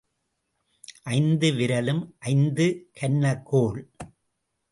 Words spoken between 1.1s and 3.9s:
ஐந்து விரலும் ஐந்து கன்னக்கோல்.